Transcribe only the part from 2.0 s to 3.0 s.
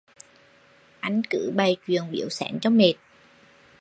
biếu xén cho mệt